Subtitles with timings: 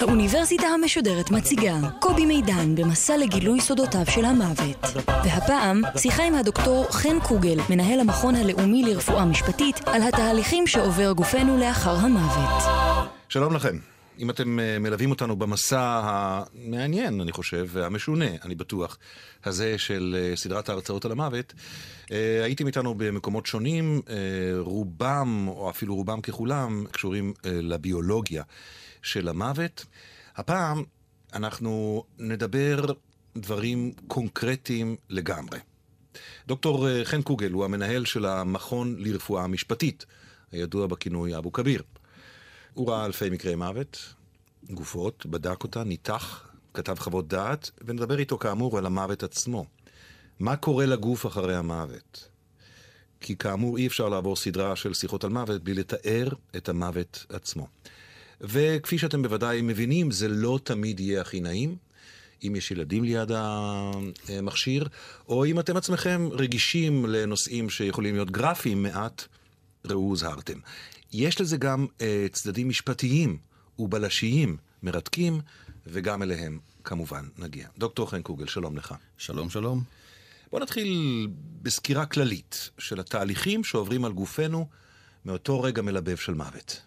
[0.00, 4.86] האוניברסיטה המשודרת מציגה קובי מידן במסע לגילוי סודותיו של המוות.
[5.24, 11.58] והפעם, שיחה עם הדוקטור חן קוגל, מנהל המכון הלאומי לרפואה משפטית, על התהליכים שעובר גופנו
[11.58, 12.62] לאחר המוות.
[13.28, 13.93] שלום לכם.
[14.18, 18.98] אם אתם אה, מלווים אותנו במסע המעניין, אני חושב, והמשונה, אני בטוח,
[19.44, 21.54] הזה של אה, סדרת ההרצאות על המוות,
[22.12, 24.02] אה, הייתם איתנו במקומות שונים,
[24.58, 28.42] רובם, או אפילו רובם ככולם, קשורים לביולוגיה
[29.02, 29.84] של המוות.
[30.36, 30.84] הפעם
[31.32, 32.84] אנחנו נדבר
[33.36, 35.58] דברים קונקרטיים לגמרי.
[36.46, 40.06] דוקטור חן קוגל הוא המנהל של המכון לרפואה משפטית,
[40.52, 41.82] הידוע בכינוי אבו כביר.
[42.74, 44.14] הוא ראה אלפי מקרי מוות,
[44.70, 49.64] גופות, בדק אותה, ניתח, כתב חוות דעת, ונדבר איתו כאמור על המוות עצמו.
[50.38, 52.28] מה קורה לגוף אחרי המוות?
[53.20, 57.66] כי כאמור אי אפשר לעבור סדרה של שיחות על מוות בלי לתאר את המוות עצמו.
[58.40, 61.76] וכפי שאתם בוודאי מבינים, זה לא תמיד יהיה הכי נעים.
[62.42, 63.30] אם יש ילדים ליד
[64.28, 64.88] המכשיר,
[65.28, 69.24] או אם אתם עצמכם רגישים לנושאים שיכולים להיות גרפיים מעט,
[69.84, 70.58] ראו הוזהרתם.
[71.16, 73.38] יש לזה גם uh, צדדים משפטיים
[73.78, 75.40] ובלשיים מרתקים,
[75.86, 77.68] וגם אליהם כמובן נגיע.
[77.78, 78.94] דוקטור חן קוגל, שלום לך.
[79.18, 79.82] שלום, שלום.
[80.50, 81.28] בוא נתחיל
[81.62, 84.68] בסקירה כללית של התהליכים שעוברים על גופנו
[85.24, 86.80] מאותו רגע מלבב של מוות.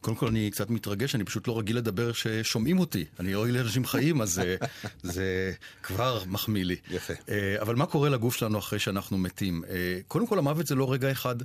[0.00, 3.04] קודם כל אני קצת מתרגש, אני פשוט לא רגיל לדבר ששומעים אותי.
[3.20, 4.56] אני רואה לאנשים חיים, אז זה,
[5.02, 6.76] זה כבר מחמיא לי.
[6.90, 7.14] יפה.
[7.28, 9.64] אה, אבל מה קורה לגוף שלנו אחרי שאנחנו מתים?
[9.68, 11.36] אה, קודם כל המוות זה לא רגע אחד.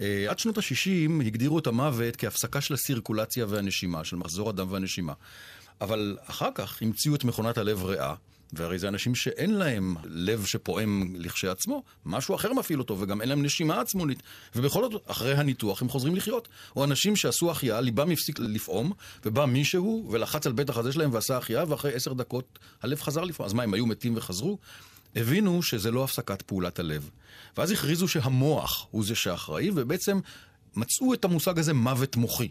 [0.00, 5.12] אה, עד שנות ה-60 הגדירו את המוות כהפסקה של הסירקולציה והנשימה, של מחזור הדם והנשימה.
[5.80, 8.14] אבל אחר כך המציאו את מכונת הלב ריאה,
[8.52, 13.42] והרי זה אנשים שאין להם לב שפועם לכשעצמו, משהו אחר מפעיל אותו, וגם אין להם
[13.42, 14.22] נשימה עצמונית.
[14.56, 16.48] ובכל זאת, אחרי הניתוח הם חוזרים לחיות.
[16.76, 18.92] או אנשים שעשו החייאה, ליבם הפסיק לפעום,
[19.24, 23.46] ובא מישהו ולחץ על בית החזה שלהם ועשה החייאה, ואחרי עשר דקות הלב חזר לפעום.
[23.46, 24.58] אז מה, הם היו מתים וחזרו?
[25.16, 27.10] הבינו שזה לא הפסקת פעולת הלב.
[27.56, 30.20] ואז הכריזו שהמוח הוא זה שאחראי, ובעצם
[30.76, 32.48] מצאו את המושג הזה מוות מוחי.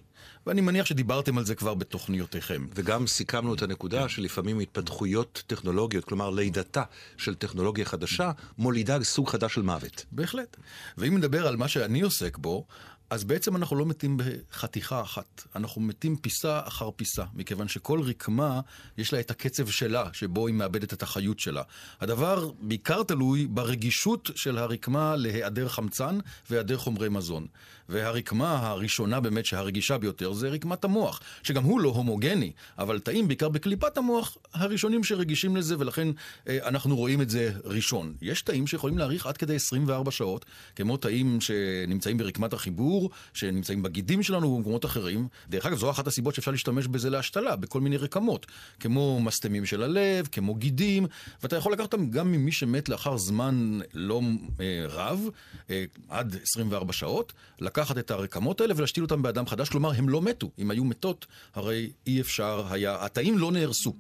[0.47, 2.68] ואני מניח שדיברתם על זה כבר בתוכניותיכם.
[2.75, 6.84] וגם סיכמנו את הנקודה שלפעמים התפתחויות טכנולוגיות, כלומר לידתה
[7.18, 10.06] של טכנולוגיה חדשה, מולידה סוג חדש של מוות.
[10.12, 10.58] בהחלט.
[10.98, 12.66] ואם נדבר על מה שאני עוסק בו,
[13.09, 18.59] אז בעצם אנחנו לא מתים בחתיכה אחת, אנחנו מתים פיסה אחר פיסה, מכיוון שכל רקמה
[18.97, 21.64] יש לה את הקצב שלה, שבו היא מאבדת את החיות שלה.
[22.02, 26.19] הדבר בעיקר תלוי ברגישות של הרקמה להיעדר חמצן
[26.50, 27.48] והיעדר חומרי מזון.
[27.90, 33.50] והרקמה הראשונה באמת שהרגישה ביותר זה רקמת המוח, שגם הוא לא הומוגני, אבל תאים בעיקר
[33.50, 36.08] בקליפת המוח הראשונים שרגישים לזה, ולכן
[36.48, 38.14] אה, אנחנו רואים את זה ראשון.
[38.22, 42.99] יש תאים שיכולים להאריך עד כדי 24 שעות, כמו תאים שנמצאים ברקמת החיבור,
[43.34, 45.28] שנמצאים בגידים שלנו ובמקומות אחרים.
[45.50, 48.46] דרך אגב, זו אחת הסיבות שאפשר להשתמש בזה להשתלה, בכל מיני רקמות,
[48.80, 51.06] כמו מסתמים של הלב, כמו גידים,
[51.44, 54.22] ואתה יכול לקחת אותם גם ממי שמת לאחר זמן לא
[54.60, 55.30] אה, רב,
[55.70, 60.22] אה, עד 24 שעות, לקחת את הרקמות האלה ולהשתיל אותם באדם חדש, כלומר, הם לא
[60.22, 60.52] מתו.
[60.60, 63.94] אם היו מתות, הרי אי אפשר היה, התאים לא נהרסו.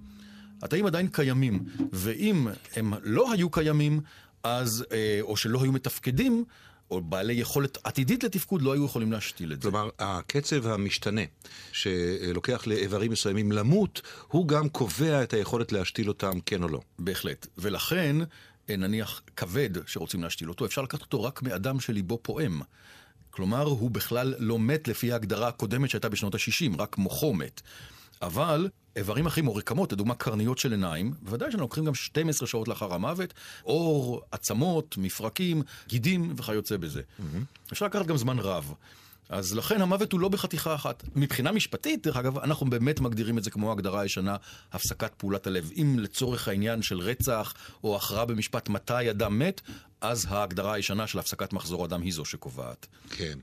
[0.63, 4.01] התאים עדיין קיימים, ואם הם לא היו קיימים,
[4.43, 6.43] אז, אה, או שלא היו מתפקדים,
[6.91, 9.71] או בעלי יכולת עתידית לתפקוד לא היו יכולים להשתיל את זה.
[9.71, 11.21] כלומר, הקצב המשתנה
[11.71, 16.79] שלוקח לאיברים מסוימים למות, הוא גם קובע את היכולת להשתיל אותם, כן או לא.
[16.99, 17.47] בהחלט.
[17.57, 18.15] ולכן,
[18.69, 22.61] אה, נניח כבד שרוצים להשתיל אותו, אפשר לקחת אותו רק מאדם שליבו פועם.
[23.29, 27.61] כלומר, הוא בכלל לא מת לפי ההגדרה הקודמת שהייתה בשנות ה-60, רק מוחו מת.
[28.21, 32.67] אבל איברים אחרים או רקמות, לדוגמה קרניות של עיניים, בוודאי שאנחנו לוקחים גם 12 שעות
[32.67, 37.01] לאחר המוות, עור, עצמות, מפרקים, גידים וכיוצא בזה.
[37.01, 37.71] Mm-hmm.
[37.73, 38.73] אפשר לקחת גם זמן רב.
[39.29, 41.03] אז לכן המוות הוא לא בחתיכה אחת.
[41.15, 44.35] מבחינה משפטית, דרך אגב, אנחנו באמת מגדירים את זה כמו הגדרה ישנה,
[44.73, 45.71] הפסקת פעולת הלב.
[45.75, 49.61] אם לצורך העניין של רצח או הכרעה במשפט מתי אדם מת,
[50.01, 52.87] אז ההגדרה הישנה של הפסקת מחזור הדם היא זו שקובעת.
[53.09, 53.39] כן.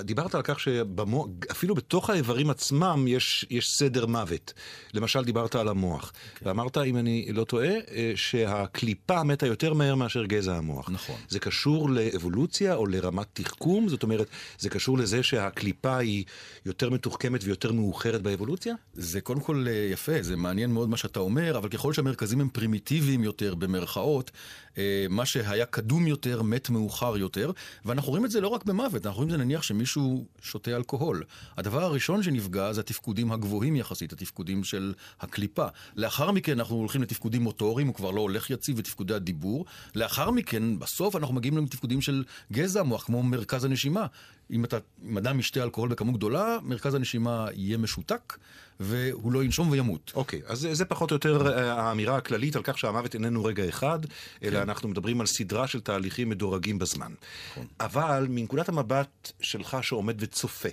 [0.00, 4.52] דיברת על כך שאפילו בתוך האיברים עצמם יש, יש סדר מוות.
[4.94, 6.12] למשל, דיברת על המוח.
[6.34, 6.48] כן.
[6.48, 10.90] ואמרת, אם אני לא טועה, אה, שהקליפה מתה יותר מהר מאשר גזע המוח.
[10.90, 11.16] נכון.
[11.28, 13.88] זה קשור לאבולוציה או לרמת תחכום?
[13.88, 14.26] זאת אומרת,
[14.58, 16.24] זה קשור לזה שהקליפה היא
[16.66, 18.74] יותר מתוחכמת ויותר מאוחרת באבולוציה?
[18.94, 22.48] זה קודם כל אה, יפה, זה מעניין מאוד מה שאתה אומר, אבל ככל שהמרכזים הם
[22.48, 24.30] פרימיטיביים יותר, במרכאות,
[24.78, 27.50] אה, מה שהיה קדום קדום יותר, מת מאוחר יותר,
[27.84, 31.22] ואנחנו רואים את זה לא רק במוות, אנחנו רואים את זה נניח שמישהו שותה אלכוהול.
[31.56, 35.66] הדבר הראשון שנפגע זה התפקודים הגבוהים יחסית, התפקודים של הקליפה.
[35.96, 39.64] לאחר מכן אנחנו הולכים לתפקודים מוטוריים, הוא כבר לא הולך יציב, ותפקודי הדיבור.
[39.94, 44.06] לאחר מכן, בסוף אנחנו מגיעים לתפקודים של גזע מוח, כמו מרכז הנשימה.
[44.52, 48.36] אם, אתה, אם אדם ישתה אלכוהול בכמות גדולה, מרכז הנשימה יהיה משותק,
[48.80, 50.12] והוא לא ינשום וימות.
[50.14, 53.68] אוקיי, אז זה, זה פחות או יותר אה, האמירה הכללית על כך שהמוות איננו רגע
[53.68, 53.98] אחד,
[54.42, 54.62] אלא כן.
[54.62, 57.12] אנחנו מדברים על סדרה של תהליכים מדורגים בזמן.
[57.52, 57.66] נכון.
[57.80, 60.68] אבל מנקודת המבט שלך שעומד וצופה,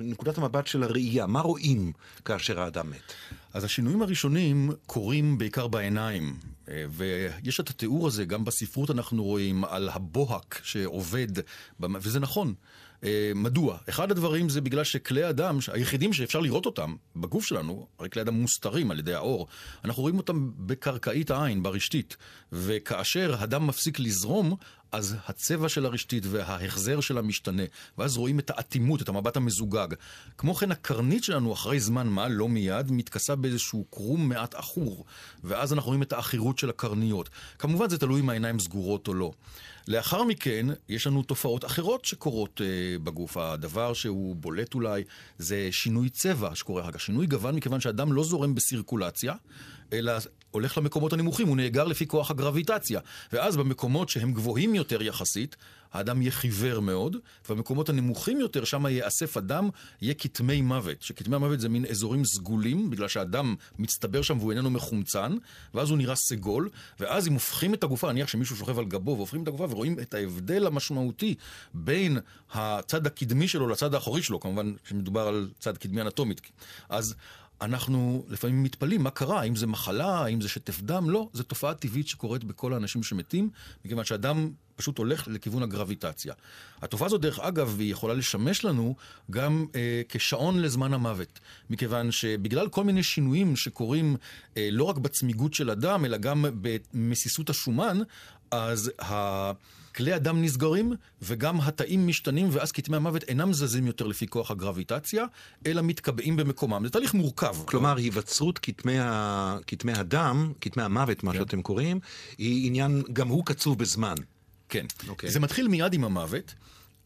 [0.00, 1.92] מנקודת המבט של הראייה, מה רואים
[2.24, 3.12] כאשר האדם מת?
[3.54, 6.36] אז השינויים הראשונים קורים בעיקר בעיניים,
[6.68, 11.28] אה, ויש את התיאור הזה, גם בספרות אנחנו רואים, על הבוהק שעובד,
[11.80, 12.54] וזה נכון.
[13.04, 13.78] אה, מדוע?
[13.88, 18.34] אחד הדברים זה בגלל שכלי אדם, היחידים שאפשר לראות אותם בגוף שלנו, הרי כלי אדם
[18.34, 19.46] מוסתרים על ידי האור,
[19.84, 22.16] אנחנו רואים אותם בקרקעית העין, ברשתית,
[22.52, 24.56] וכאשר הדם מפסיק לזרום,
[24.92, 27.62] אז הצבע של הרשתית וההחזר שלה משתנה,
[27.98, 29.88] ואז רואים את האטימות, את המבט המזוגג.
[30.38, 35.04] כמו כן, הקרנית שלנו אחרי זמן מה, לא מיד, מתכסה באיזשהו קרום מעט עכור,
[35.44, 37.30] ואז אנחנו רואים את העכירות של הקרניות.
[37.58, 39.32] כמובן זה תלוי אם העיניים סגורות או לא.
[39.88, 43.36] לאחר מכן, יש לנו תופעות אחרות שקורות uh, בגוף.
[43.36, 45.04] הדבר שהוא בולט אולי
[45.38, 47.00] זה שינוי צבע שקורה אחר כך.
[47.00, 49.34] שינוי גוון מכיוון שאדם לא זורם בסירקולציה,
[49.92, 50.12] אלא
[50.58, 53.00] הולך למקומות הנמוכים, הוא נאגר לפי כוח הגרביטציה.
[53.32, 55.56] ואז במקומות שהם גבוהים יותר יחסית,
[55.92, 57.16] האדם יהיה חיוור מאוד,
[57.48, 59.68] ובמקומות הנמוכים יותר, שם ייאסף אדם,
[60.02, 61.02] יהיה כתמי מוות.
[61.02, 65.36] שכתמי המוות זה מין אזורים סגולים, בגלל שהאדם מצטבר שם והוא איננו מחומצן,
[65.74, 66.68] ואז הוא נראה סגול,
[67.00, 70.14] ואז אם הופכים את הגופה, נניח שמישהו שוכב על גבו והופכים את הגופה ורואים את
[70.14, 71.34] ההבדל המשמעותי
[71.74, 72.18] בין
[72.52, 76.40] הצד הקדמי שלו לצד האחורי שלו, כמובן שמדובר על צד קדמי אנטומית.
[76.88, 77.14] אז
[77.60, 81.74] אנחנו לפעמים מתפלאים מה קרה, האם זה מחלה, האם זה שטף דם, לא, זו תופעה
[81.74, 83.50] טבעית שקורית בכל האנשים שמתים,
[83.84, 86.34] מכיוון שאדם פשוט הולך לכיוון הגרביטציה.
[86.82, 88.96] התופעה הזאת, דרך אגב, היא יכולה לשמש לנו
[89.30, 91.40] גם אה, כשעון לזמן המוות,
[91.70, 94.16] מכיוון שבגלל כל מיני שינויים שקורים
[94.56, 96.44] אה, לא רק בצמיגות של הדם, אלא גם
[96.94, 97.98] במסיסות השומן,
[98.50, 99.52] אז ה...
[99.98, 100.92] כלי הדם נסגרים,
[101.22, 105.24] וגם התאים משתנים, ואז כתמי המוות אינם זזים יותר לפי כוח הגרביטציה,
[105.66, 106.84] אלא מתקבעים במקומם.
[106.84, 107.56] זה תהליך מורכב.
[107.64, 109.58] כלומר, היווצרות כתמי, ה...
[109.66, 111.38] כתמי הדם, כתמי המוות, מה כן.
[111.38, 112.00] שאתם קוראים,
[112.38, 114.14] היא עניין, גם הוא קצוב בזמן.
[114.68, 114.86] כן.
[114.90, 115.08] Okay.
[115.08, 115.30] אוקיי.
[115.30, 116.54] זה מתחיל מיד עם המוות.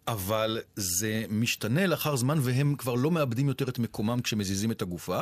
[0.08, 5.20] אבל זה משתנה לאחר זמן והם כבר לא מאבדים יותר את מקומם כשמזיזים את הגופה.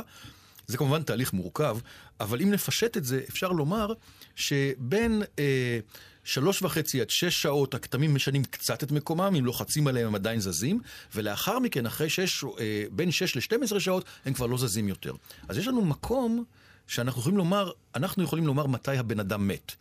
[0.66, 1.78] זה כמובן תהליך מורכב,
[2.20, 3.92] אבל אם נפשט את זה, אפשר לומר
[4.36, 5.78] שבין אה,
[6.24, 10.40] שלוש וחצי עד שש שעות הכתמים משנים קצת את מקומם, אם לוחצים עליהם הם עדיין
[10.40, 10.80] זזים,
[11.14, 15.12] ולאחר מכן, אחרי שש, אה, בין שש לשתים עשרה שעות, הם כבר לא זזים יותר.
[15.48, 16.44] אז יש לנו מקום
[16.90, 19.72] שאנחנו יכולים לומר, אנחנו יכולים לומר מתי הבן אדם מת.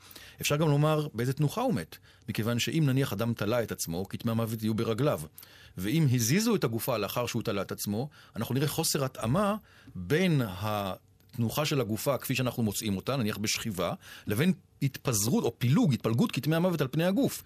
[0.41, 1.97] אפשר גם לומר באיזה תנוחה הוא מת,
[2.29, 5.21] מכיוון שאם נניח אדם תלה את עצמו, כתמי המוות יהיו ברגליו.
[5.77, 9.55] ואם הזיזו את הגופה לאחר שהוא תלה את עצמו, אנחנו נראה חוסר התאמה
[9.95, 13.93] בין התנוחה של הגופה כפי שאנחנו מוצאים אותה, נניח בשכיבה,
[14.27, 17.43] לבין התפזרות או פילוג, התפלגות כתמי המוות על פני הגוף.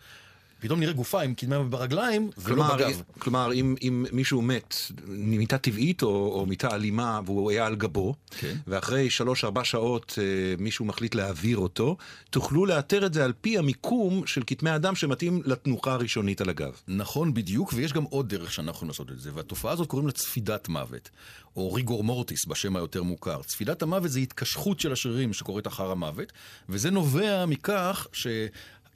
[0.63, 3.01] פתאום נראה גופה עם קדמה ברגליים ולא בגב.
[3.19, 4.75] כלומר, אם, אם מישהו מת
[5.07, 8.55] ממיטה טבעית או, או מיטה אלימה והוא היה על גבו, כן.
[8.67, 10.23] ואחרי שלוש-ארבע שעות אה,
[10.57, 11.97] מישהו מחליט להעביר אותו,
[12.29, 16.81] תוכלו לאתר את זה על פי המיקום של כתמי אדם שמתאים לתנוחה הראשונית על הגב.
[16.87, 20.13] נכון, בדיוק, ויש גם עוד דרך שאנחנו יכולים לעשות את זה, והתופעה הזאת קוראים לה
[20.13, 21.09] צפידת מוות,
[21.55, 23.41] או ריגור מורטיס בשם היותר מוכר.
[23.43, 26.31] צפידת המוות זה התקשחות של השרירים שקורית אחר המוות,
[26.69, 28.27] וזה נובע מכך ש...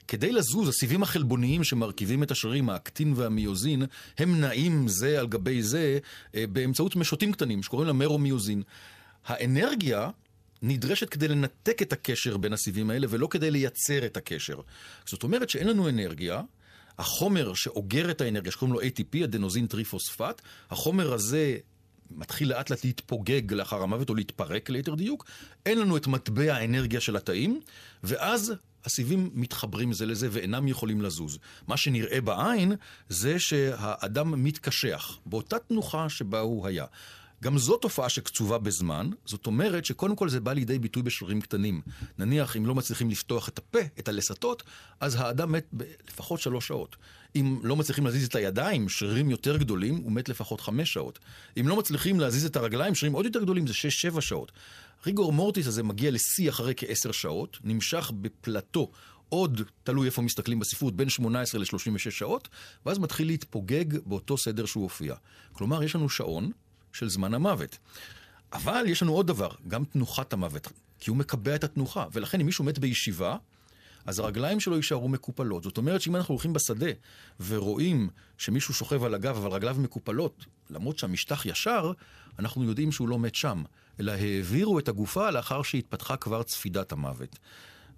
[0.08, 3.82] כדי לזוז, הסיבים החלבוניים שמרכיבים את השרירים, האקטין והמיוזין,
[4.18, 5.98] הם נעים זה על גבי זה
[6.34, 8.62] אה, באמצעות משוטים קטנים שקוראים לה מרומיוזין.
[9.26, 10.10] האנרגיה
[10.62, 14.60] נדרשת כדי לנתק את הקשר בין הסיבים האלה ולא כדי לייצר את הקשר.
[15.06, 16.42] זאת אומרת שאין לנו אנרגיה,
[16.98, 21.56] החומר שאוגר את האנרגיה, שקוראים לו ATP, אדנוזין טריפוספט, החומר הזה
[22.10, 25.24] מתחיל לאט לאט להתפוגג לאחר המוות או להתפרק ליתר דיוק,
[25.66, 27.60] אין לנו את מטבע האנרגיה של התאים,
[28.02, 28.52] ואז
[28.84, 31.38] הסיבים מתחברים זה לזה ואינם יכולים לזוז.
[31.66, 32.72] מה שנראה בעין
[33.08, 36.84] זה שהאדם מתקשח באותה תנוחה שבה הוא היה.
[37.42, 41.80] גם זו תופעה שקצובה בזמן, זאת אומרת שקודם כל זה בא לידי ביטוי בשרירים קטנים.
[42.18, 44.62] נניח, אם לא מצליחים לפתוח את הפה, את הלסתות,
[45.00, 45.66] אז האדם מת
[46.08, 46.96] לפחות שלוש שעות.
[47.36, 51.18] אם לא מצליחים להזיז את הידיים, שרירים יותר גדולים, הוא מת לפחות חמש שעות.
[51.60, 54.52] אם לא מצליחים להזיז את הרגליים, שרירים עוד יותר גדולים, זה שש-שבע שעות.
[55.06, 58.90] ריגור מורטיס הזה מגיע לשיא אחרי כעשר שעות, נמשך בפלטו
[59.28, 62.48] עוד, תלוי איפה מסתכלים בספרות, בין 18 ל-36 שעות,
[62.86, 65.14] ואז מתחיל להתפוגג באותו סדר שהוא הופיע.
[65.52, 66.50] כלומר, יש לנו שעון
[66.92, 67.78] של זמן המוות.
[68.52, 70.68] אבל יש לנו עוד דבר, גם תנוחת המוות,
[71.00, 73.36] כי הוא מקבע את התנוחה, ולכן אם מישהו מת בישיבה,
[74.06, 75.62] אז הרגליים שלו יישארו מקופלות.
[75.62, 76.90] זאת אומרת שאם אנחנו הולכים בשדה
[77.46, 81.92] ורואים שמישהו שוכב על הגב אבל רגליו מקופלות, למרות שהמשטח ישר,
[82.38, 83.62] אנחנו יודעים שהוא לא מת שם,
[84.00, 87.38] אלא העבירו את הגופה לאחר שהתפתחה כבר צפידת המוות.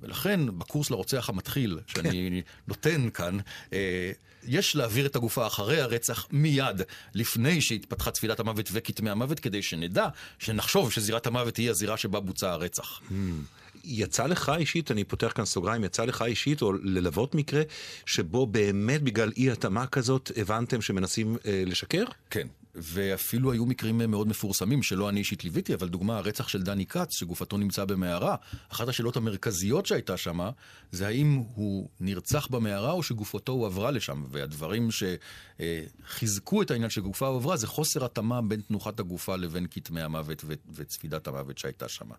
[0.02, 2.50] ולכן, בקורס לרוצח המתחיל, שאני כן.
[2.68, 3.38] נותן כאן,
[3.72, 4.12] אה,
[4.46, 6.82] יש להעביר את הגופה אחרי הרצח מיד,
[7.14, 12.50] לפני שהתפתחה צפילת המוות וכתמי המוות, כדי שנדע, שנחשוב שזירת המוות היא הזירה שבה בוצע
[12.50, 13.00] הרצח.
[13.00, 13.12] Hmm.
[13.84, 17.62] יצא לך אישית, אני פותח כאן סוגריים, יצא לך אישית, או ללוות מקרה,
[18.06, 22.04] שבו באמת בגלל אי התאמה כזאת הבנתם שמנסים אה, לשקר?
[22.30, 22.46] כן.
[22.74, 27.14] ואפילו היו מקרים מאוד מפורסמים שלא אני אישית ליוויתי, אבל דוגמה, הרצח של דני כץ,
[27.18, 28.36] שגופתו נמצא במערה,
[28.68, 30.50] אחת השאלות המרכזיות שהייתה שמה,
[30.92, 34.24] זה האם הוא נרצח במערה או שגופתו הועברה לשם.
[34.30, 34.88] והדברים
[35.60, 41.28] שחיזקו את העניין שגופה הועברה זה חוסר התאמה בין תנוחת הגופה לבין כתמי המוות וצפידת
[41.28, 42.14] המוות שהייתה שמה.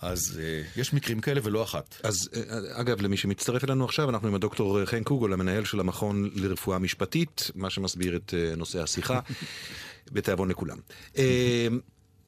[0.00, 1.96] אז uh, יש מקרים כאלה ולא אחת.
[2.02, 2.36] אז uh,
[2.80, 7.50] אגב, למי שמצטרף אלינו עכשיו, אנחנו עם הדוקטור חן קוגול, המנהל של המכון לרפואה משפטית,
[7.54, 9.20] מה שמסביר את uh, נושא השיחה,
[10.12, 10.78] בתיאבון לכולם.
[11.14, 11.18] Uh,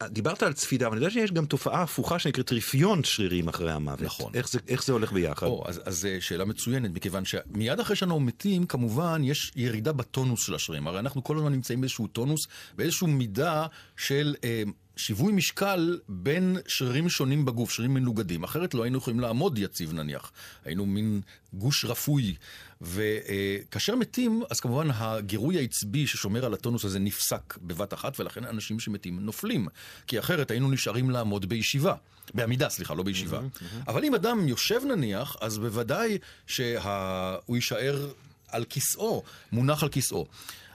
[0.06, 4.02] דיברת על צפידה, אבל אני יודע שיש גם תופעה הפוכה שנקראת רפיון שרירים אחרי המוות.
[4.02, 4.32] נכון.
[4.34, 5.46] איך זה, איך זה הולך ביחד?
[5.46, 10.54] או, אז, אז שאלה מצוינת, מכיוון שמיד אחרי שאנחנו מתים, כמובן, יש ירידה בטונוס של
[10.54, 10.86] השרירים.
[10.86, 12.46] הרי אנחנו כל הזמן נמצאים באיזשהו טונוס,
[12.76, 14.34] באיזשהו מידה של...
[14.44, 14.62] אה,
[14.98, 18.44] שיווי משקל בין שרירים שונים בגוף, שרירים מנוגדים.
[18.44, 20.32] אחרת לא היינו יכולים לעמוד יציב נניח.
[20.64, 21.20] היינו מין
[21.52, 22.34] גוש רפוי.
[22.80, 28.80] וכאשר מתים, אז כמובן הגירוי העצבי ששומר על הטונוס הזה נפסק בבת אחת, ולכן אנשים
[28.80, 29.68] שמתים נופלים.
[30.06, 31.94] כי אחרת היינו נשארים לעמוד בישיבה.
[32.34, 33.40] בעמידה, סליחה, לא בישיבה.
[33.88, 38.10] אבל אם אדם יושב נניח, אז בוודאי שהוא יישאר
[38.48, 40.26] על כיסאו, מונח על כיסאו.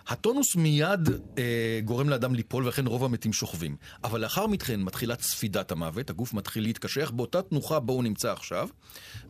[0.08, 3.76] הטונוס מיד אה, גורם לאדם ליפול, ולכן רוב המתים שוכבים.
[4.04, 8.70] אבל לאחר מכן מתחילה צפידת המוות, הגוף מתחיל להתקשח באותה תנוחה בו הוא נמצא עכשיו,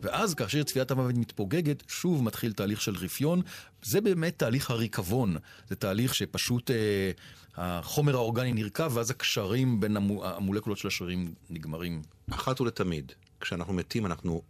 [0.01, 3.41] ואז כאשר צפידת המוות מתפוגגת, שוב מתחיל תהליך של רפיון.
[3.83, 5.37] זה באמת תהליך הריקבון.
[5.69, 7.11] זה תהליך שפשוט אה,
[7.57, 12.01] החומר האורגני נרקב, ואז הקשרים בין המולקולות של השרירים נגמרים.
[12.31, 13.11] אחת ולתמיד,
[13.41, 14.41] כשאנחנו מתים אנחנו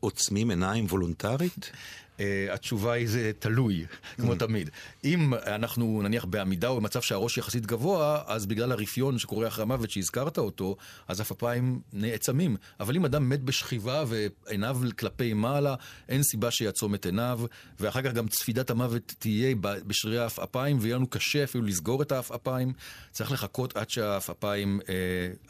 [0.00, 1.70] עוצמים עיניים וולונטרית?
[2.16, 2.20] Uh,
[2.52, 3.86] התשובה היא זה תלוי,
[4.20, 4.38] כמו mm.
[4.38, 4.70] תמיד.
[5.04, 9.90] אם אנחנו נניח בעמידה או במצב שהראש יחסית גבוה, אז בגלל הרפיון שקורה אחרי המוות
[9.90, 10.76] שהזכרת אותו,
[11.08, 12.56] אז עפעפיים נעצמים.
[12.80, 15.74] אבל אם אדם מת בשכיבה ועיניו כלפי מעלה,
[16.08, 17.40] אין סיבה שיעצום את עיניו,
[17.80, 22.72] ואחר כך גם צפידת המוות תהיה בשרירי העפעפיים, ויהיה לנו קשה אפילו לסגור את העפעפיים.
[23.12, 24.86] צריך לחכות עד שהעפעפיים, uh,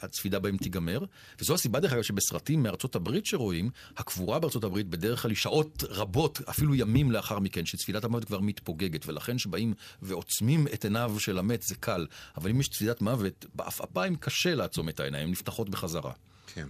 [0.05, 0.99] הצפידה בהם תיגמר.
[1.39, 5.83] וזו הסיבה דרך אגב שבסרטים מארצות הברית שרואים, הקבורה בארצות הברית בדרך כלל היא שעות
[5.89, 6.41] רבות.
[6.57, 11.63] אפילו ימים לאחר מכן, שתפילת המוות כבר מתפוגגת, ולכן שבאים ועוצמים את עיניו של המת
[11.63, 16.11] זה קל, אבל אם יש תפילת מוות, בעפעפיים קשה לעצום את העיניים, נפתחות בחזרה.
[16.53, 16.67] כן.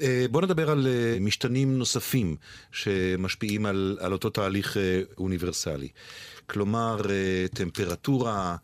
[0.00, 2.36] אה, בוא נדבר על אה, משתנים נוספים
[2.72, 5.88] שמשפיעים על, על אותו תהליך אה, אוניברסלי.
[6.46, 7.00] כלומר,
[7.54, 8.56] טמפרטורה,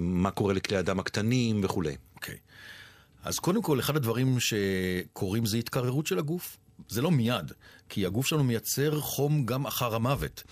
[0.00, 1.96] מה קורה לכלי הדם הקטנים וכולי.
[2.14, 2.34] אוקיי.
[2.34, 2.38] Okay.
[3.24, 6.58] אז קודם כל, אחד הדברים שקורים זה התקררות של הגוף.
[6.88, 7.52] זה לא מיד,
[7.92, 10.42] כי הגוף שלנו מייצר חום גם אחר המוות.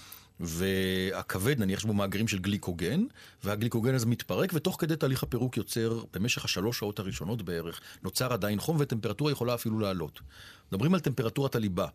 [0.40, 3.04] והכבד, נניח יש בו מאגרים של גליקוגן,
[3.44, 8.60] והגליקוגן הזה מתפרק, ותוך כדי תהליך הפירוק יוצר, במשך השלוש שעות הראשונות בערך, נוצר עדיין
[8.60, 10.20] חום, וטמפרטורה יכולה אפילו לעלות.
[10.72, 11.86] מדברים על טמפרטורת הליבה,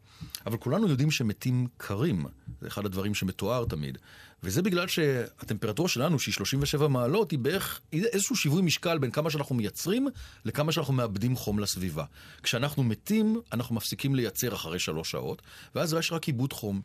[0.46, 2.26] אבל כולנו יודעים שמתים קרים,
[2.62, 3.98] זה אחד הדברים שמתואר תמיד.
[4.44, 9.56] וזה בגלל שהטמפרטורה שלנו, שהיא 37 מעלות, היא בערך איזשהו שיווי משקל בין כמה שאנחנו
[9.56, 10.08] מייצרים
[10.46, 12.04] לכמה שאנחנו מאבדים חום לסביבה.
[12.44, 15.42] כשאנחנו מתים, אנחנו מפסיקים לייצר אחרי שלוש שעות,
[15.76, 16.82] ואז יש רק עיבוד חום.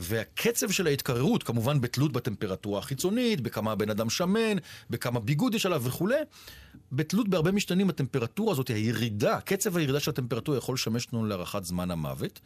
[0.00, 4.56] והקצב של ההתקררות, כמובן בתלות בטמפרטורה החיצונית, בכמה הבן אדם שמן,
[4.90, 6.20] בכמה ביגוד יש עליו וכולי,
[6.92, 11.90] בתלות בהרבה משתנים הטמפרטורה הזאת, הירידה, קצב הירידה של הטמפרטורה יכול לשמש לנו להארכת זמן
[11.90, 12.40] המוות.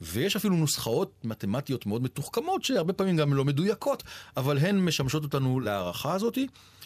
[0.00, 4.02] ויש אפילו נוסחאות מתמטיות מאוד מתוחכמות, שהרבה פעמים גם לא מדויקות,
[4.36, 6.38] אבל הן משמשות אותנו להערכה הזאת.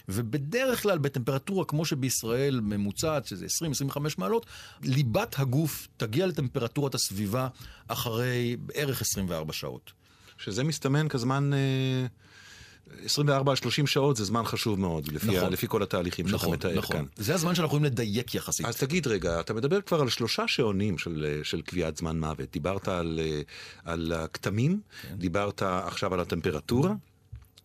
[0.09, 3.47] ובדרך כלל בטמפרטורה כמו שבישראל ממוצעת, שזה
[3.91, 4.47] 20-25 מעלות,
[4.83, 7.49] ליבת הגוף תגיע לטמפרטורת הסביבה
[7.89, 10.02] אחרי בערך 24 שעות.
[10.45, 11.51] שזה מסתמן כזמן...
[13.05, 16.69] 24 30 שעות זה זמן חשוב מאוד, לפי, נכון, ה, לפי כל התהליכים נכון, שאתה
[16.69, 16.97] מתאר נכון.
[16.97, 17.05] כאן.
[17.17, 18.67] זה הזמן שאנחנו יכולים לדייק יחסית.
[18.67, 22.53] אז תגיד רגע, אתה מדבר כבר על שלושה שעונים של, של קביעת זמן מוות.
[22.53, 23.21] דיברת על,
[23.85, 25.15] על הכתמים, כן.
[25.15, 26.95] דיברת עכשיו על הטמפרטורה.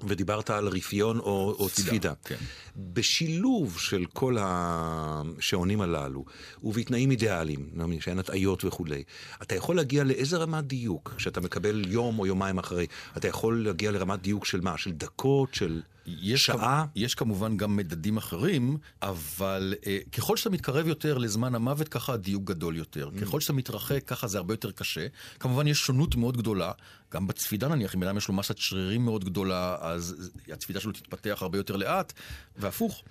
[0.04, 2.14] ודיברת על רפיון או, או צפידה.
[2.24, 2.36] כן.
[2.78, 6.26] בשילוב של כל השעונים הללו,
[6.64, 9.04] ובתנאים אידיאליים, שאין הטעיות וכולי,
[9.42, 12.88] אתה יכול להגיע לאיזה רמת דיוק, כשאתה מקבל יום או יומיים אחרי,
[13.18, 14.78] אתה יכול להגיע לרמת דיוק של מה?
[14.78, 15.54] של דקות?
[15.54, 15.82] של...
[16.08, 16.86] יש, שעה?
[16.96, 22.44] יש כמובן גם מדדים אחרים, אבל אה, ככל שאתה מתקרב יותר לזמן המוות, ככה הדיוק
[22.44, 23.10] גדול יותר.
[23.16, 23.22] Mm.
[23.22, 25.08] ככל שאתה מתרחק, ככה זה הרבה יותר קשה.
[25.40, 26.72] כמובן יש שונות מאוד גדולה,
[27.14, 31.38] גם בצפידה נניח, אם אדם יש לו מסת שרירים מאוד גדולה, אז הצפידה שלו תתפתח
[31.42, 32.14] הרבה יותר לאט,
[32.58, 33.04] והפוך.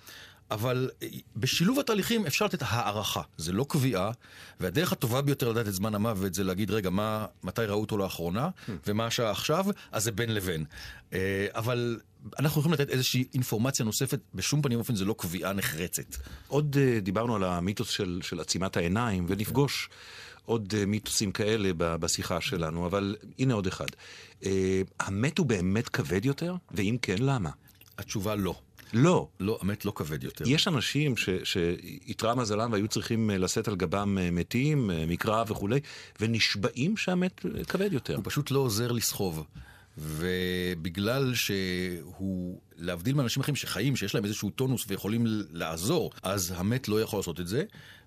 [0.51, 4.11] אבל אה, בשילוב התהליכים אפשר לתת הערכה, זה לא קביעה,
[4.59, 8.49] והדרך הטובה ביותר לדעת את זמן המוות זה להגיד, רגע, מה, מתי ראו אותו לאחרונה,
[8.87, 10.65] ומה השעה עכשיו, אז זה בין לבין.
[11.13, 11.99] אה, אבל
[12.39, 16.15] אנחנו יכולים לתת איזושהי אינפורמציה נוספת, בשום פנים ואופן זה לא קביעה נחרצת.
[16.47, 19.89] עוד uh, דיברנו על המיתוס של, של עצימת העיניים, ונפגוש
[20.45, 23.85] עוד מיתוסים כאלה בשיחה שלנו, אבל הנה עוד אחד.
[24.99, 26.55] המת הוא באמת כבד יותר?
[26.71, 27.49] ואם כן, למה?
[27.97, 28.55] התשובה לא.
[28.93, 29.27] לא.
[29.39, 30.45] לא, המת לא כבד יותר.
[30.47, 31.13] יש אנשים
[31.43, 35.79] שאיתרע מזלם והיו צריכים לשאת על גבם מתים, מקרא וכולי,
[36.21, 38.15] ונשבעים שהמת כבד יותר.
[38.15, 39.43] הוא פשוט לא עוזר לסחוב.
[39.97, 47.01] ובגלל שהוא, להבדיל מאנשים אחרים שחיים, שיש להם איזשהו טונוס ויכולים לעזור, אז המת לא
[47.01, 47.63] יכול לעשות את זה.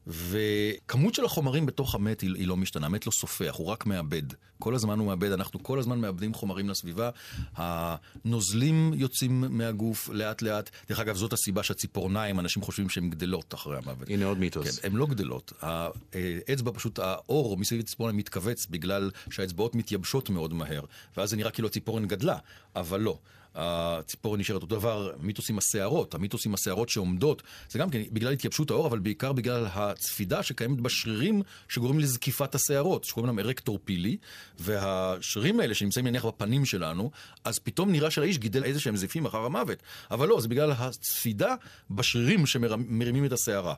[0.07, 4.23] וכמות של החומרים בתוך המת היא, היא לא משתנה, המת לא סופח, הוא רק מאבד.
[4.59, 7.11] כל הזמן הוא מאבד, אנחנו כל הזמן מאבדים חומרים לסביבה.
[7.57, 10.71] הנוזלים יוצאים מהגוף לאט לאט.
[10.89, 14.09] דרך אגב, זאת הסיבה שהציפורניים, אנשים חושבים שהן גדלות אחרי המוות.
[14.09, 14.79] הנה עוד מיתוס.
[14.79, 15.53] כן, הן לא גדלות.
[15.63, 20.85] האצבע פשוט, האור מסביב הציפורניים מתכווץ בגלל שהאצבעות מתייבשות מאוד מהר.
[21.17, 22.39] ואז זה נראה כאילו הציפורן גדלה,
[22.77, 23.19] אבל לא.
[23.55, 28.33] הציפורן נשארת אותו דבר, מיתוס עם השערות, המיתוס עם השערות שעומדות, זה גם כן בגלל
[28.33, 34.17] התייבשות העור, אבל בעיקר בגלל הצפידה שקיימת בשרירים שגורמים לזקיפת השערות, שקוראים להם ארקטור פילי,
[34.59, 37.11] והשרירים האלה שנמצאים נניח בפנים שלנו,
[37.45, 41.55] אז פתאום נראה שלאיש גידל איזה שהם זיפים אחר המוות, אבל לא, זה בגלל הצפידה
[41.91, 43.75] בשרירים שמרימים את השערה.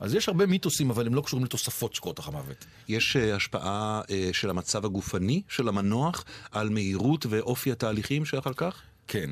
[0.00, 2.64] אז יש הרבה מיתוסים, אבל הם לא קשורים לתוספות שקורות אחר המוות.
[2.88, 8.82] יש uh, השפעה uh, של המצב הגופני של המנוח על מהירות ואופי התהליכים שאחר כך?
[9.08, 9.30] כן.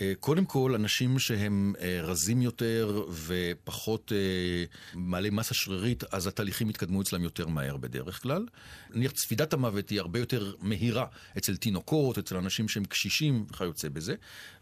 [0.00, 6.70] אה, קודם כל, אנשים שהם אה, רזים יותר ופחות אה, מעלי מסה שרירית, אז התהליכים
[6.70, 8.46] יתקדמו אצלם יותר מהר בדרך כלל.
[8.94, 11.06] נניח צפידת המוות היא הרבה יותר מהירה
[11.38, 14.14] אצל תינוקות, אצל אנשים שהם קשישים וכיוצא בזה.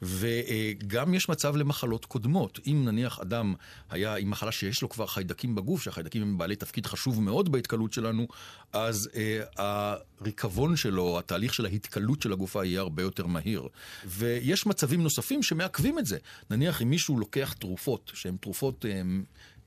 [0.02, 2.60] וגם יש מצב למחלות קודמות.
[2.66, 3.54] אם נניח אדם
[3.90, 7.92] היה עם מחלה שיש לו כבר חיידקים בגוף, שהחיידקים הם בעלי תפקיד חשוב מאוד בהתקלות
[7.92, 8.28] שלנו,
[8.72, 9.10] אז
[9.56, 13.68] הריקבון שלו, התהליך של ההתקלות של הגופה יהיה הרבה יותר מהיר.
[14.04, 15.23] ויש מצבים נוספים.
[15.24, 16.18] נוספים שמעכבים את זה.
[16.50, 18.84] נניח אם מישהו לוקח תרופות, שהן תרופות...
[18.84, 19.02] אה,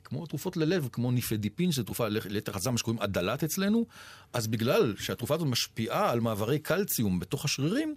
[0.03, 3.85] כמו תרופות ללב, כמו ניפדיפין, שזו תרופה לתחת זעם, מה שקוראים עדלת אצלנו,
[4.33, 7.95] אז בגלל שהתרופה הזאת משפיעה על מעברי קלציום בתוך השרירים,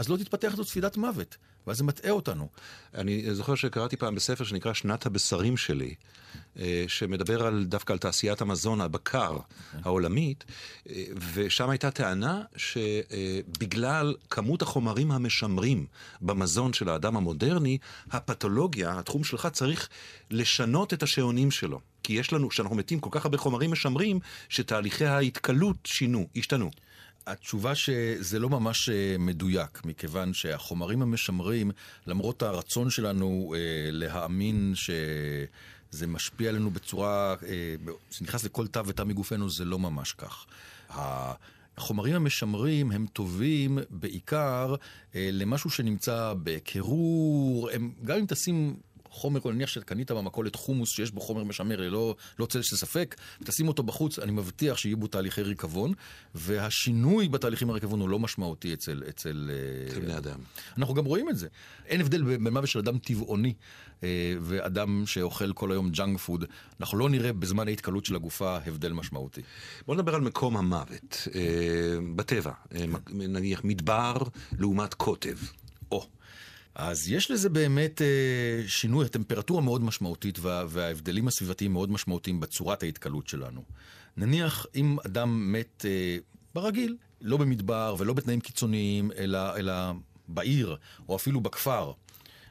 [0.00, 1.36] אז לא תתפתח את ספידת מוות.
[1.66, 2.48] ואז זה מטעה אותנו.
[2.94, 5.94] אני זוכר שקראתי פעם בספר שנקרא שנת הבשרים שלי,
[6.58, 9.38] אה, שמדבר על, דווקא על תעשיית המזון, הבקר
[9.82, 10.44] העולמית,
[10.88, 15.86] אה, ושם הייתה טענה שבגלל כמות החומרים המשמרים
[16.22, 17.78] במזון של האדם המודרני,
[18.10, 19.88] הפתולוגיה, התחום שלך צריך
[20.30, 21.80] לשנות את השעונים שלו.
[22.02, 26.70] כי יש לנו, כשאנחנו מתים כל כך הרבה חומרים משמרים, שתהליכי ההתכלות שינו, השתנו.
[27.30, 31.70] התשובה שזה לא ממש אה, מדויק, מכיוון שהחומרים המשמרים,
[32.06, 37.74] למרות הרצון שלנו אה, להאמין שזה משפיע עלינו בצורה, אה,
[38.10, 40.46] שנכנס לכל תא ותא מגופנו, זה לא ממש כך.
[41.80, 44.74] החומרים המשמרים הם טובים בעיקר
[45.14, 48.76] אה, למשהו שנמצא בקירור, הם, גם אם תשים
[49.10, 53.82] חומר, נניח שקנית במכולת חומוס שיש בו חומר משמר ללא צל של ספק, תשים אותו
[53.82, 55.92] בחוץ, אני מבטיח שיהיו בו תהליכי ריקבון,
[56.34, 59.02] והשינוי בתהליכים הריקבון הוא לא משמעותי אצל...
[59.08, 59.50] אצל
[59.94, 60.38] אה, בני אדם.
[60.78, 61.48] אנחנו גם רואים את זה.
[61.86, 63.54] אין הבדל בין מוות של אדם טבעוני
[64.02, 66.44] אה, ואדם שאוכל כל היום ג'אנק פוד.
[66.80, 69.40] אנחנו לא נראה בזמן ההתכלות של הגופה הבדל משמעותי.
[69.86, 71.28] בוא נדבר על מקום המוות.
[71.34, 71.40] אה,
[72.16, 72.52] בטבע,
[73.10, 74.16] נניח מדבר
[74.58, 75.36] לעומת קוטב.
[75.92, 76.19] או.
[76.74, 82.82] אז יש לזה באמת אה, שינוי, הטמפרטורה מאוד משמעותית וה, וההבדלים הסביבתיים מאוד משמעותיים בצורת
[82.82, 83.64] ההתקלות שלנו.
[84.16, 86.18] נניח אם אדם מת אה,
[86.54, 89.72] ברגיל, לא במדבר ולא בתנאים קיצוניים, אלא, אלא
[90.28, 90.76] בעיר
[91.08, 91.92] או אפילו בכפר,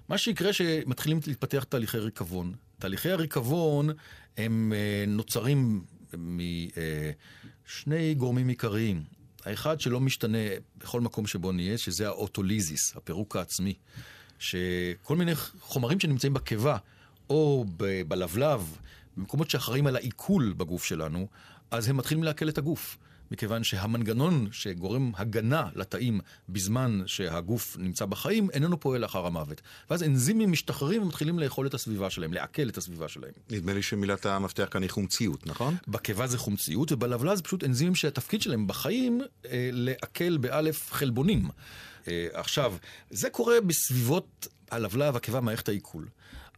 [0.09, 2.53] מה שיקרה שמתחילים להתפתח תהליכי ריקבון.
[2.79, 3.89] תהליכי הריקבון
[4.37, 5.83] הם אה, נוצרים
[6.17, 9.03] משני אה, גורמים עיקריים.
[9.45, 10.37] האחד שלא משתנה
[10.77, 13.73] בכל מקום שבו נהיה, שזה האוטוליזיס, הפירוק העצמי.
[14.39, 16.77] שכל מיני חומרים שנמצאים בקיבה,
[17.29, 18.77] או ב- בלבלב,
[19.17, 21.27] במקומות שאחראים על העיכול בגוף שלנו,
[21.71, 22.97] אז הם מתחילים לעכל את הגוף.
[23.31, 29.61] מכיוון שהמנגנון שגורם הגנה לתאים בזמן שהגוף נמצא בחיים, איננו פועל לאחר המוות.
[29.89, 33.31] ואז אנזימים משתחררים ומתחילים לאכול את הסביבה שלהם, לעכל את הסביבה שלהם.
[33.49, 35.75] נדמה לי שמילת המפתח כאן היא חומציות, נכון?
[35.87, 41.49] בקיבה זה חומציות, ובלבלב זה פשוט אנזימים שהתפקיד שלהם בחיים אה, לעכל באלף חלבונים.
[42.07, 42.75] אה, עכשיו,
[43.09, 46.07] זה קורה בסביבות הלבלב, הקיבה, מערכת העיכול.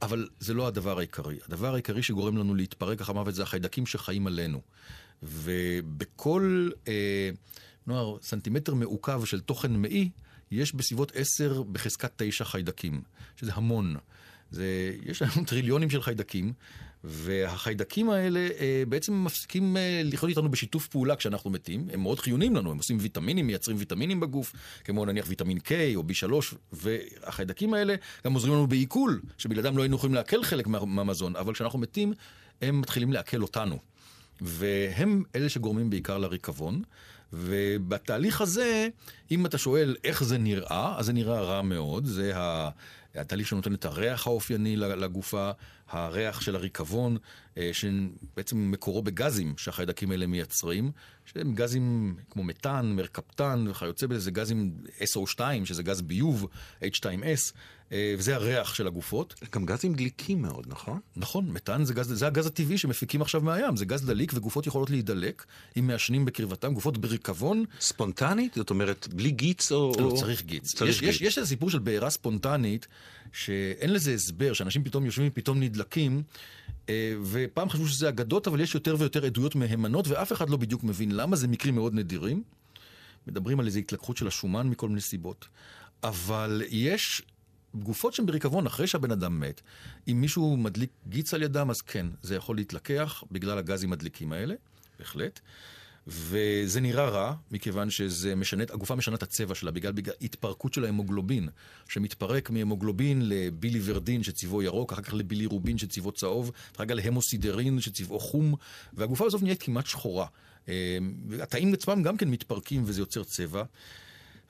[0.01, 1.37] אבל זה לא הדבר העיקרי.
[1.47, 4.61] הדבר העיקרי שגורם לנו להתפרק אחר מוות זה החיידקים שחיים עלינו.
[5.23, 7.29] ובכל, אה,
[7.87, 10.09] נוער, סנטימטר מעוקב של תוכן מעי,
[10.51, 13.01] יש בסביבות עשר בחזקת תשע חיידקים,
[13.35, 13.95] שזה המון.
[14.51, 16.53] זה, יש לנו טריליונים של חיידקים,
[17.03, 21.87] והחיידקים האלה אה, בעצם מפסיקים אה, לחיות איתנו בשיתוף פעולה כשאנחנו מתים.
[21.93, 24.53] הם מאוד חיוניים לנו, הם עושים ויטמינים, מייצרים ויטמינים בגוף,
[24.83, 29.95] כמו נניח ויטמין K או B3, והחיידקים האלה גם עוזרים לנו בעיכול, שבלעדם לא היינו
[29.95, 32.13] יכולים לעכל חלק מה, מהמזון, אבל כשאנחנו מתים,
[32.61, 33.90] הם מתחילים לעכל אותנו.
[34.41, 36.81] והם אלה שגורמים בעיקר לריקבון.
[37.33, 38.87] ובתהליך הזה,
[39.31, 42.05] אם אתה שואל איך זה נראה, אז זה נראה רע מאוד.
[42.05, 42.31] זה
[43.15, 45.51] התהליך שנותן את הריח האופייני לגופה,
[45.89, 47.17] הריח של הריקבון,
[47.57, 50.91] אה, שבעצם מקורו בגזים שהחיידקים האלה מייצרים,
[51.25, 56.47] שהם גזים כמו מתאן, מרקפטן וכיוצא בזה, זה גזים SO2, שזה גז ביוב,
[56.83, 57.53] H2S.
[57.91, 59.35] אה, וזה הריח של הגופות.
[59.53, 60.99] גם גזים דליקים מאוד, נכון?
[61.15, 64.89] נכון, מתאן זה, גז, זה הגז הטבעי שמפיקים עכשיו מהים, זה גז דליק וגופות יכולות
[64.89, 65.45] להידלק
[65.77, 67.65] אם מעשנים בקרבתם, גופות בריקבון.
[67.79, 68.53] ספונטנית?
[68.55, 69.93] זאת אומרת, בלי גיץ או...
[69.99, 70.75] לא, צריך גיץ.
[70.75, 71.09] צריך יש, גיץ.
[71.09, 72.87] יש, יש איזה סיפור של בעירה ספונטנית,
[73.33, 76.23] שאין לזה הסבר, שאנשים פתאום יושבים ופתאום נדלקים,
[76.89, 80.83] אה, ופעם חשבו שזה אגדות, אבל יש יותר ויותר עדויות מהימנות, ואף אחד לא בדיוק
[80.83, 82.43] מבין למה, זה מקרים מאוד נדירים.
[83.27, 85.47] מדברים על איזו התלקחות של השומן מכל מיני סיבות.
[86.03, 87.21] אבל יש
[87.75, 89.61] גופות שהן בריקבון אחרי שהבן אדם מת,
[90.07, 94.55] אם מישהו מדליק גיץ על ידם, אז כן, זה יכול להתלקח בגלל הגזים הדליקים האלה,
[94.99, 95.39] בהחלט.
[96.07, 100.85] וזה נראה רע, מכיוון שזה משנה, הגופה משנה את הצבע שלה, בגלל, בגלל התפרקות של
[100.85, 101.49] ההמוגלובין,
[101.89, 107.81] שמתפרק מהמוגלובין לבילי ורדין שצבעו ירוק, אחר כך לבילי רובין שצבעו צהוב, אחר כך להמוסידרין
[107.81, 108.55] שצבעו חום,
[108.93, 110.25] והגופה הזאת נהיית כמעט שחורה.
[110.69, 110.97] אה,
[111.41, 113.63] התאים עצמם גם כן מתפרקים וזה יוצר צבע,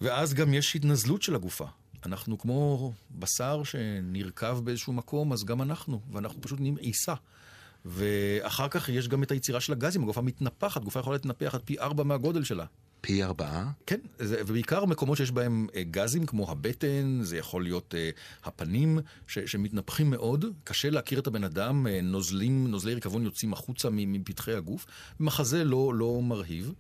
[0.02, 1.66] ואז גם יש התנזלות של הגופה.
[2.06, 7.14] אנחנו כמו בשר שנרקב באיזשהו מקום, אז גם אנחנו, ואנחנו פשוט נהיים עיסה.
[7.86, 11.80] ואחר כך יש גם את היצירה של הגזים, הגופה מתנפחת, גופה יכולה להתנפח עד פי
[11.80, 12.66] ארבע מהגודל שלה.
[13.02, 13.72] פי ארבעה?
[13.86, 18.10] כן, זה, ובעיקר מקומות שיש בהם אה, גזים כמו הבטן, זה יכול להיות אה,
[18.44, 23.90] הפנים, ש, שמתנפחים מאוד, קשה להכיר את הבן אדם, אה, נוזלים, נוזלי ריקבון יוצאים החוצה
[23.92, 24.86] מפתחי הגוף,
[25.20, 26.74] מחזה לא, לא מרהיב.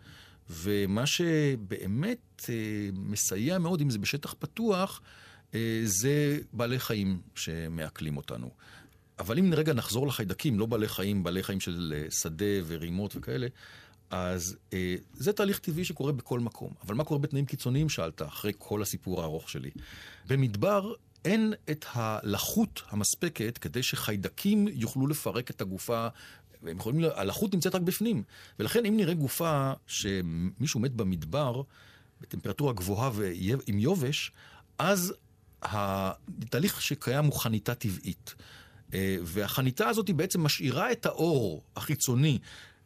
[0.52, 2.56] ומה שבאמת אה,
[2.94, 5.02] מסייע מאוד, אם זה בשטח פתוח,
[5.54, 8.50] אה, זה בעלי חיים שמעכלים אותנו.
[9.20, 13.48] אבל אם רגע נחזור לחיידקים, לא בעלי חיים, בעלי חיים של אה, שדה ורימות וכאלה,
[14.10, 16.74] אז אה, זה תהליך טבעי שקורה בכל מקום.
[16.86, 19.72] אבל מה קורה בתנאים קיצוניים, שאלת, אחרי כל הסיפור הארוך שלי?
[20.28, 20.94] במדבר
[21.26, 26.08] אין את הלחות המספקת כדי שחיידקים יוכלו לפרק את הגופה
[26.64, 28.24] והם יכולים, הלחות נמצאת רק בפנים.
[28.60, 31.62] ולכן אם נראה גופה שמישהו מת במדבר,
[32.22, 34.32] בטמפרטורה גבוהה ועם יובש,
[34.78, 35.14] אז
[35.62, 38.36] התהליך שקיים הוא חניתה טבעית.
[38.94, 42.40] אה, והחניתה הזאת היא בעצם משאירה את האור החיצוני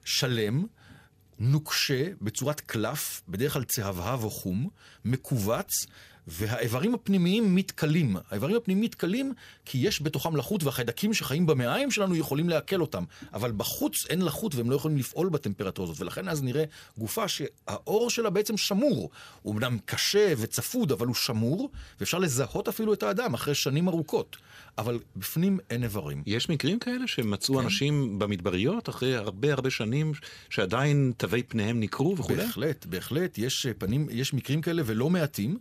[0.05, 0.65] שלם,
[1.39, 4.69] נוקשה, בצורת קלף, בדרך כלל צהבהב או חום,
[5.05, 5.85] מכווץ,
[6.27, 8.17] והאיברים הפנימיים מתכלים.
[8.29, 9.33] האיברים הפנימיים מתכלים
[9.65, 13.03] כי יש בתוכם לחות והחיידקים שחיים במעיים שלנו יכולים לעכל אותם.
[13.33, 16.01] אבל בחוץ אין לחות והם לא יכולים לפעול בטמפרטורה הזאת.
[16.01, 16.63] ולכן אז נראה
[16.97, 19.09] גופה שהאור שלה בעצם שמור.
[19.41, 24.37] הוא אמנם קשה וצפוד, אבל הוא שמור, ואפשר לזהות אפילו את האדם אחרי שנים ארוכות.
[24.77, 26.23] אבל בפנים אין איברים.
[26.25, 27.63] יש מקרים כאלה שמצאו כן.
[27.63, 30.11] אנשים במדבריות אחרי הרבה הרבה שנים
[30.49, 32.35] שעדיין תווי פניהם ניכרו וכו'?
[32.35, 33.37] בהחלט, בהחלט.
[33.37, 35.57] יש, פנים, יש מקרים כאלה ולא מעטים.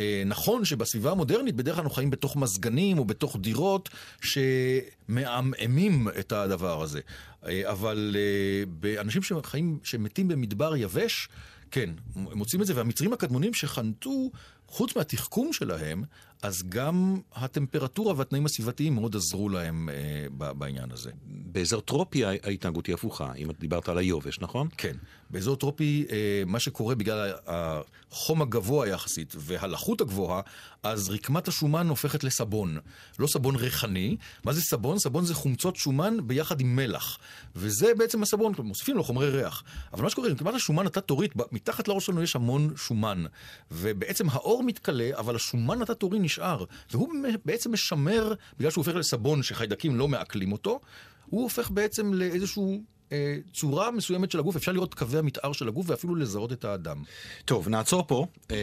[0.00, 3.88] אה, נכון שבסביבה המודרנית בדרך כלל אנחנו חיים בתוך מזגנים או בתוך דירות
[4.20, 7.00] שמעמעמים את הדבר הזה.
[7.46, 11.28] אה, אבל אה, באנשים שחיים, שמתים במדבר יבש,
[11.70, 14.30] כן, הם מוצאים את זה, והמצרים הקדמונים שחנתו,
[14.66, 16.02] חוץ מהתחכום שלהם,
[16.42, 21.10] אז גם הטמפרטורה והתנאים הסביבתיים מאוד עזרו להם אה, בעניין הזה.
[21.26, 24.68] באזור טרופי ההתנהגות היא הפוכה, אם את דיברת על היובש, נכון?
[24.76, 24.96] כן.
[25.30, 30.40] באזור טרופי, אה, מה שקורה בגלל החום הגבוה יחסית והלחות הגבוהה,
[30.82, 32.78] אז רקמת השומן הופכת לסבון.
[33.18, 34.16] לא סבון ריחני.
[34.44, 34.98] מה זה סבון?
[34.98, 37.18] סבון זה חומצות שומן ביחד עם מלח.
[37.56, 39.64] וזה בעצם הסבון, מוסיפים לו חומרי ריח.
[39.92, 43.24] אבל מה שקורה, רקמת השומן התת-תורית, מתחת לראש שלנו יש המון שומן.
[43.70, 46.64] ובעצם האור מתכלה, אבל השומן התת-תורי נשאר.
[46.92, 47.08] והוא
[47.44, 50.80] בעצם משמר, בגלל שהוא הופך לסבון שחיידקים לא מעכלים אותו,
[51.26, 55.90] הוא הופך בעצם לאיזשהו אה, צורה מסוימת של הגוף, אפשר לראות קווי המתאר של הגוף
[55.90, 57.02] ואפילו לזהות את האדם.
[57.44, 58.26] טוב, נעצור פה.
[58.50, 58.56] אה,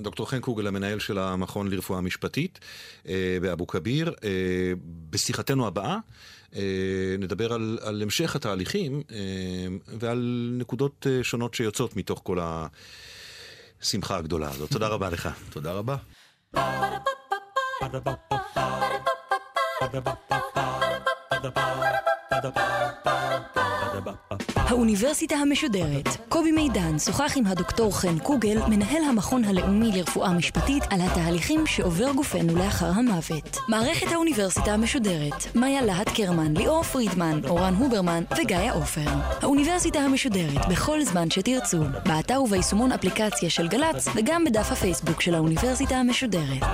[0.00, 2.58] דוקטור חן קוגל, המנהל של המכון לרפואה משפטית
[3.08, 4.14] אה, באבו כביר.
[5.10, 5.98] בשיחתנו הבאה
[7.18, 9.02] נדבר על, על המשך התהליכים
[9.86, 12.38] ועל נקודות שונות שיוצאות מתוך כל.
[13.82, 14.70] השמחה הגדולה הזאת.
[14.70, 15.28] תודה רבה לך.
[15.50, 15.96] תודה רבה.
[16.52, 18.30] Ba-da-ba-ba-ba.
[24.70, 26.08] האוניברסיטה המשודרת.
[26.28, 32.12] קובי מידן שוחח עם הדוקטור חן קוגל, מנהל המכון הלאומי לרפואה משפטית, על התהליכים שעובר
[32.12, 33.56] גופנו לאחר המוות.
[33.68, 35.56] מערכת האוניברסיטה המשודרת.
[35.56, 39.10] מאיה להט קרמן, ליאור פרידמן, אורן הוברמן וגיא עופר.
[39.42, 41.78] האוניברסיטה המשודרת, בכל זמן שתרצו.
[42.06, 46.64] באתר וביישומון אפליקציה של גל"צ, וגם בדף הפייסבוק של האוניברסיטה המשודרת.